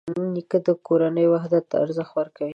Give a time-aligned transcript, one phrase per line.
[0.33, 2.49] نیکه د کورنۍ وحدت ته ارزښت ورکوي.